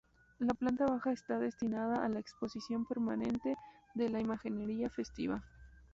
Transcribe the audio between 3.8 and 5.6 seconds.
de la imaginería festiva.